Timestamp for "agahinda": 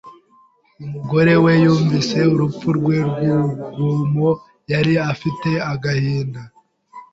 5.73-6.41